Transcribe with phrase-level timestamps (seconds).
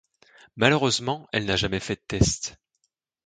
[0.55, 2.57] Malheureusement, elle n'a jamais fait de test.